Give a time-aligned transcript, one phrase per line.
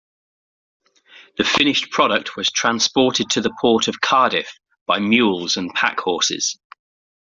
[1.37, 4.51] The finished product was transported to the port of Cardiff
[4.87, 6.57] by mules and pack-horses.